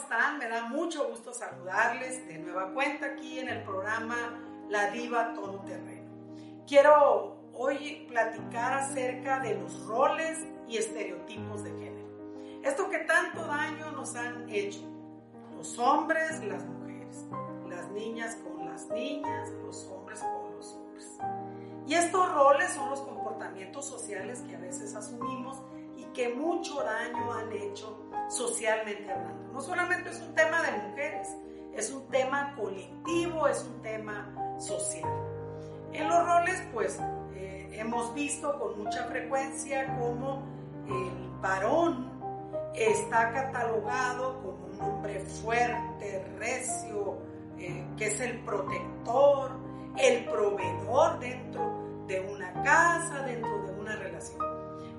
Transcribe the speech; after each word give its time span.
están? 0.00 0.38
Me 0.38 0.48
da 0.48 0.64
mucho 0.64 1.08
gusto 1.08 1.32
saludarles 1.32 2.26
de 2.26 2.38
nueva 2.38 2.72
cuenta 2.72 3.06
aquí 3.06 3.38
en 3.38 3.48
el 3.48 3.62
programa 3.62 4.40
La 4.68 4.90
Diva 4.90 5.34
Todoterreno. 5.34 6.10
Quiero 6.66 7.36
hoy 7.52 8.06
platicar 8.08 8.74
acerca 8.74 9.40
de 9.40 9.56
los 9.56 9.86
roles 9.86 10.38
y 10.68 10.78
estereotipos 10.78 11.64
de 11.64 11.70
género. 11.70 12.60
Esto 12.62 12.88
que 12.88 12.98
tanto 13.00 13.44
daño 13.46 13.92
nos 13.92 14.14
han 14.16 14.48
hecho, 14.48 14.80
los 15.56 15.78
hombres, 15.78 16.42
las 16.44 16.64
mujeres, 16.64 17.26
las 17.68 17.88
niñas 17.90 18.36
con 18.36 18.66
las 18.66 18.88
niñas, 18.88 19.50
los 19.64 19.86
hombres 19.86 20.20
con 20.20 20.56
los 20.56 20.74
hombres. 20.74 21.18
Y 21.86 21.94
estos 21.94 22.32
roles 22.32 22.70
son 22.70 22.90
los 22.90 23.00
comportamientos 23.00 23.86
sociales 23.86 24.42
que 24.48 24.56
a 24.56 24.60
veces 24.60 24.79
que 26.20 26.28
mucho 26.28 26.82
daño 26.82 27.32
han 27.32 27.50
hecho 27.50 27.98
socialmente 28.28 29.10
hablando. 29.10 29.54
No 29.54 29.60
solamente 29.62 30.10
es 30.10 30.20
un 30.20 30.34
tema 30.34 30.60
de 30.60 30.72
mujeres, 30.72 31.28
es 31.74 31.90
un 31.90 32.06
tema 32.08 32.54
colectivo, 32.56 33.48
es 33.48 33.64
un 33.64 33.80
tema 33.80 34.30
social. 34.58 35.10
En 35.94 36.06
los 36.10 36.26
roles, 36.26 36.62
pues, 36.74 37.00
eh, 37.32 37.70
hemos 37.72 38.12
visto 38.12 38.58
con 38.58 38.84
mucha 38.84 39.04
frecuencia 39.04 39.96
cómo 39.98 40.42
el 40.88 41.40
varón 41.40 42.10
está 42.74 43.32
catalogado 43.32 44.42
como 44.42 44.66
un 44.66 44.80
hombre 44.82 45.20
fuerte, 45.20 46.22
recio, 46.38 47.16
eh, 47.58 47.82
que 47.96 48.08
es 48.08 48.20
el 48.20 48.40
protector, 48.40 49.52
el 49.96 50.26
proveedor 50.26 51.18
dentro 51.18 52.04
de 52.06 52.20
una 52.20 52.52
casa, 52.62 53.22
dentro 53.22 53.62
de 53.62 53.72
una 53.80 53.96
relación. 53.96 54.49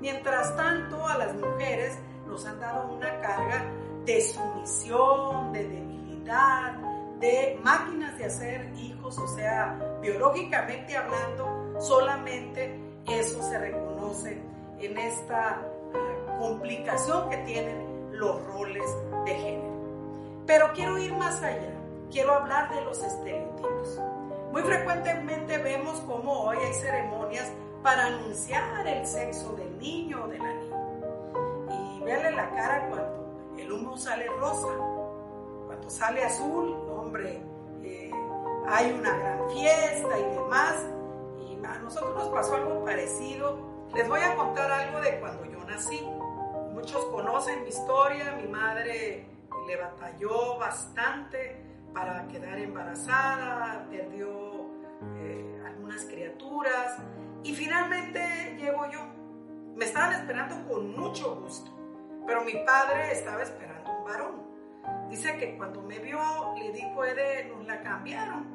Mientras 0.00 0.56
tanto, 0.56 1.06
a 1.06 1.18
las 1.18 1.34
mujeres 1.34 1.98
nos 2.26 2.46
han 2.46 2.60
dado 2.60 2.92
una 2.92 3.20
carga 3.20 3.64
de 4.04 4.20
sumisión, 4.20 5.52
de 5.52 5.68
debilidad, 5.68 6.76
de 7.18 7.58
máquinas 7.64 8.16
de 8.16 8.26
hacer 8.26 8.72
hijos, 8.76 9.18
o 9.18 9.26
sea, 9.28 9.98
biológicamente 10.00 10.96
hablando, 10.96 11.80
solamente 11.80 12.78
eso 13.06 13.42
se 13.42 13.58
reconoce 13.58 14.40
en 14.78 14.96
esta 14.98 15.60
ah, 15.60 16.38
complicación 16.38 17.28
que 17.28 17.38
tienen 17.38 18.10
los 18.12 18.44
roles 18.46 18.84
de 19.24 19.34
género. 19.34 19.78
Pero 20.46 20.72
quiero 20.74 20.96
ir 20.98 21.14
más 21.14 21.42
allá, 21.42 21.74
quiero 22.10 22.34
hablar 22.34 22.72
de 22.72 22.82
los 22.82 23.02
estereotipos. 23.02 24.00
Muy 24.52 24.62
frecuentemente 24.62 25.58
vemos 25.58 26.00
cómo 26.02 26.44
hoy 26.44 26.56
hay 26.58 26.74
ceremonias 26.74 27.52
para 27.82 28.06
anunciar 28.06 28.86
el 28.86 29.06
sexo 29.06 29.52
del 29.54 29.78
niño 29.78 30.24
o 30.24 30.28
de 30.28 30.38
la 30.38 30.52
niña 30.54 30.78
verle 32.08 32.30
la 32.30 32.50
cara 32.50 32.88
cuando 32.88 33.54
el 33.58 33.70
humo 33.70 33.96
sale 33.98 34.26
rosa, 34.40 34.68
cuando 35.66 35.90
sale 35.90 36.24
azul, 36.24 36.74
hombre, 36.88 37.42
eh, 37.82 38.10
hay 38.66 38.92
una 38.92 39.14
gran 39.14 39.50
fiesta 39.50 40.18
y 40.18 40.22
demás. 40.22 40.86
Y 41.38 41.64
a 41.66 41.78
nosotros 41.80 42.16
nos 42.16 42.28
pasó 42.28 42.54
algo 42.54 42.82
parecido. 42.84 43.58
Les 43.94 44.08
voy 44.08 44.20
a 44.20 44.34
contar 44.36 44.70
algo 44.70 45.00
de 45.00 45.20
cuando 45.20 45.44
yo 45.44 45.62
nací. 45.64 46.00
Muchos 46.72 47.04
conocen 47.06 47.62
mi 47.62 47.68
historia, 47.68 48.32
mi 48.40 48.48
madre 48.48 49.26
le 49.66 49.76
batalló 49.76 50.56
bastante 50.58 51.62
para 51.92 52.26
quedar 52.28 52.58
embarazada, 52.58 53.86
perdió 53.90 54.66
eh, 55.18 55.62
algunas 55.66 56.04
criaturas 56.04 56.96
y 57.48 57.54
finalmente 57.54 58.56
llego 58.58 58.86
yo. 58.90 59.00
Me 59.74 59.86
estaban 59.86 60.12
esperando 60.12 60.68
con 60.68 60.94
mucho 60.94 61.36
gusto. 61.36 61.70
Pero 62.26 62.44
mi 62.44 62.52
padre 62.66 63.12
estaba 63.12 63.42
esperando 63.42 63.90
un 63.90 64.04
varón. 64.04 64.42
Dice 65.08 65.34
que 65.38 65.56
cuando 65.56 65.80
me 65.80 65.98
vio 65.98 66.20
le 66.58 66.72
dijo, 66.72 67.02
Ede, 67.06 67.46
nos 67.46 67.66
la 67.66 67.80
cambiaron. 67.80 68.46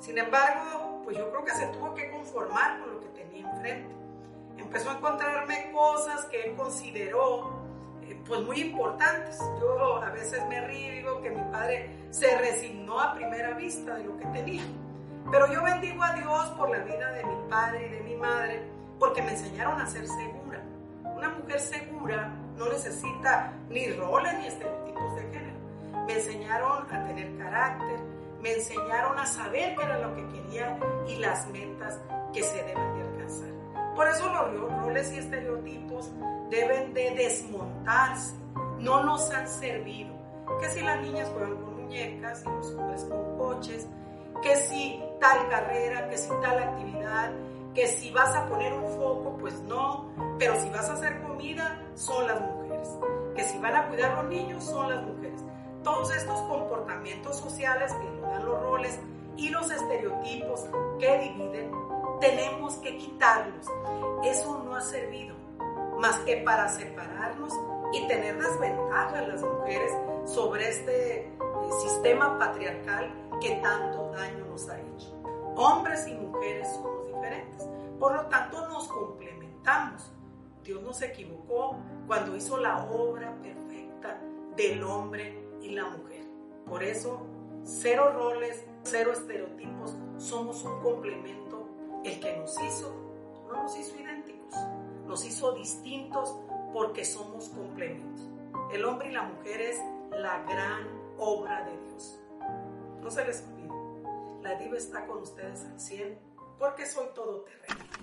Sin 0.00 0.18
embargo, 0.18 1.00
pues 1.02 1.16
yo 1.16 1.30
creo 1.30 1.44
que 1.44 1.52
se 1.52 1.66
tuvo 1.68 1.94
que 1.94 2.10
conformar 2.10 2.80
con 2.80 2.92
lo 2.92 3.00
que 3.00 3.08
tenía 3.08 3.50
enfrente. 3.50 3.94
Empezó 4.58 4.90
a 4.90 4.96
encontrarme 4.98 5.72
cosas 5.72 6.26
que 6.26 6.42
él 6.42 6.56
consideró 6.56 7.62
eh, 8.02 8.22
pues 8.26 8.42
muy 8.42 8.60
importantes. 8.60 9.38
Yo 9.60 9.96
a 9.96 10.10
veces 10.10 10.46
me 10.46 10.60
río 10.66 10.92
y 10.92 10.96
digo 10.96 11.22
que 11.22 11.30
mi 11.30 11.42
padre 11.50 12.06
se 12.10 12.36
resignó 12.36 13.00
a 13.00 13.14
primera 13.14 13.52
vista 13.54 13.94
de 13.94 14.04
lo 14.04 14.18
que 14.18 14.26
tenía. 14.26 14.62
Pero 15.30 15.50
yo 15.50 15.62
bendigo 15.62 16.02
a 16.02 16.12
Dios 16.12 16.50
por 16.50 16.68
la 16.68 16.84
vida 16.84 17.12
de 17.12 17.24
mi 17.24 17.39
padre 17.50 17.86
y 17.86 17.90
de 17.90 18.00
mi 18.00 18.16
madre 18.16 18.62
porque 18.98 19.20
me 19.22 19.32
enseñaron 19.32 19.80
a 19.80 19.86
ser 19.86 20.06
segura. 20.06 20.62
Una 21.16 21.30
mujer 21.30 21.60
segura 21.60 22.32
no 22.56 22.68
necesita 22.68 23.52
ni 23.68 23.90
roles 23.92 24.38
ni 24.38 24.46
estereotipos 24.46 25.16
de 25.16 25.22
género. 25.22 25.58
Me 26.06 26.14
enseñaron 26.14 26.86
a 26.90 27.06
tener 27.06 27.36
carácter, 27.36 27.98
me 28.40 28.54
enseñaron 28.54 29.18
a 29.18 29.26
saber 29.26 29.74
qué 29.76 29.82
era 29.82 29.98
lo 29.98 30.14
que 30.14 30.26
quería 30.28 30.78
y 31.08 31.16
las 31.16 31.48
metas 31.48 32.00
que 32.32 32.42
se 32.42 32.62
deben 32.62 32.94
de 32.94 33.02
alcanzar. 33.02 33.50
Por 33.94 34.06
eso 34.06 34.28
los 34.28 34.78
roles 34.82 35.12
y 35.12 35.18
estereotipos 35.18 36.10
deben 36.48 36.94
de 36.94 37.10
desmontarse, 37.10 38.34
no 38.78 39.02
nos 39.02 39.30
han 39.30 39.48
servido. 39.48 40.18
Que 40.60 40.68
si 40.68 40.80
las 40.80 41.00
niñas 41.00 41.28
juegan 41.30 41.56
con 41.56 41.82
muñecas 41.82 42.42
y 42.42 42.48
los 42.48 42.74
hombres 42.74 43.04
con 43.04 43.38
coches, 43.38 43.86
que 44.42 44.56
si 44.56 45.02
tal 45.20 45.48
carrera, 45.48 46.08
que 46.08 46.18
si 46.18 46.28
tal 46.28 46.58
actividad, 46.58 47.32
que 47.74 47.86
si 47.86 48.10
vas 48.10 48.34
a 48.34 48.46
poner 48.46 48.72
un 48.72 48.86
foco, 48.96 49.36
pues 49.38 49.54
no, 49.62 50.06
pero 50.38 50.60
si 50.60 50.68
vas 50.70 50.88
a 50.88 50.94
hacer 50.94 51.22
comida, 51.22 51.80
son 51.94 52.26
las 52.26 52.40
mujeres, 52.40 52.88
que 53.36 53.44
si 53.44 53.58
van 53.58 53.76
a 53.76 53.88
cuidar 53.88 54.16
los 54.16 54.24
niños, 54.30 54.64
son 54.64 54.90
las 54.90 55.02
mujeres. 55.02 55.44
Todos 55.84 56.14
estos 56.14 56.40
comportamientos 56.42 57.36
sociales 57.36 57.92
que 57.94 58.04
nos 58.04 58.22
dan 58.22 58.44
los 58.44 58.62
roles 58.62 58.98
y 59.36 59.48
los 59.48 59.70
estereotipos 59.70 60.66
que 60.98 61.18
dividen, 61.18 61.70
tenemos 62.20 62.74
que 62.76 62.96
quitarlos. 62.98 63.66
Eso 64.24 64.62
no 64.64 64.74
ha 64.74 64.80
servido 64.82 65.34
más 65.98 66.18
que 66.20 66.38
para 66.38 66.68
separarnos 66.68 67.52
y 67.92 68.06
tener 68.06 68.36
desventajas 68.38 69.28
las 69.28 69.42
mujeres 69.42 69.92
sobre 70.26 70.68
este 70.68 71.32
sistema 71.72 72.38
patriarcal 72.38 73.12
que 73.40 73.56
tanto 73.56 74.10
daño 74.12 74.46
nos 74.46 74.68
ha 74.68 74.80
hecho. 74.80 75.14
Hombres 75.56 76.06
y 76.06 76.14
mujeres 76.14 76.68
somos 76.74 77.06
diferentes, 77.06 77.66
por 77.98 78.14
lo 78.14 78.26
tanto 78.26 78.66
nos 78.68 78.88
complementamos. 78.88 80.12
Dios 80.64 80.82
no 80.82 80.92
se 80.92 81.06
equivocó 81.06 81.76
cuando 82.06 82.36
hizo 82.36 82.56
la 82.58 82.84
obra 82.84 83.34
perfecta 83.42 84.20
del 84.56 84.82
hombre 84.82 85.42
y 85.62 85.70
la 85.70 85.88
mujer. 85.88 86.24
Por 86.66 86.82
eso, 86.82 87.26
cero 87.64 88.12
roles, 88.14 88.64
cero 88.82 89.12
estereotipos, 89.12 89.96
somos 90.18 90.64
un 90.64 90.80
complemento. 90.80 91.68
El 92.04 92.20
que 92.20 92.36
nos 92.36 92.58
hizo, 92.62 92.94
no 93.48 93.62
nos 93.62 93.76
hizo 93.76 93.98
idénticos, 94.00 94.54
nos 95.06 95.24
hizo 95.24 95.52
distintos 95.52 96.36
porque 96.72 97.04
somos 97.04 97.48
complementos. 97.48 98.28
El 98.72 98.84
hombre 98.84 99.10
y 99.10 99.12
la 99.12 99.24
mujer 99.24 99.60
es 99.60 99.80
la 100.12 100.42
gran 100.44 100.99
obra 101.20 101.64
de 101.64 101.76
Dios. 101.86 102.18
No 103.02 103.10
se 103.10 103.24
les 103.24 103.42
olvide, 103.42 104.42
la 104.42 104.54
diva 104.56 104.76
está 104.76 105.06
con 105.06 105.18
ustedes 105.18 105.64
al 105.64 105.78
100 105.78 106.18
porque 106.58 106.86
soy 106.86 107.08
todoterreno. 107.14 107.99